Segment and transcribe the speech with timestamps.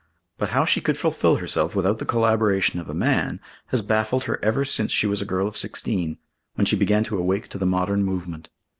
[0.39, 4.43] But how she could fulfil herself without the collaboration of a man, has baffled her
[4.43, 6.17] ever since she was a girl of sixteen,
[6.55, 8.49] when she began to awake to the modern movement.